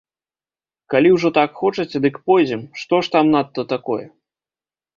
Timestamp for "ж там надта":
3.05-3.69